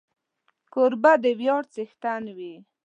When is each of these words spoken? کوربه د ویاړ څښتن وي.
کوربه 0.73 1.13
د 1.23 1.25
ویاړ 1.39 1.61
څښتن 1.73 2.23
وي. 2.37 2.53